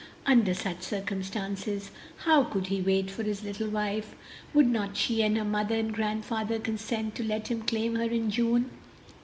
[0.25, 1.91] Under such circumstances,
[2.25, 4.15] how could he wait for his little wife?
[4.51, 8.31] Would not she and her mother and grandfather consent to let him claim her in
[8.31, 8.71] June?